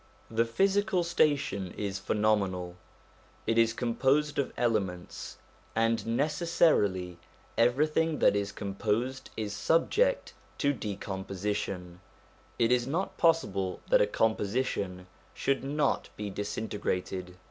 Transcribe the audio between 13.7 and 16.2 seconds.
that a composition should not